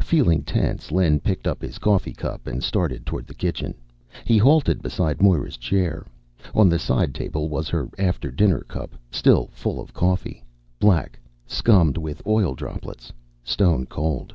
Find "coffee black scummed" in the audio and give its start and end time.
9.92-11.98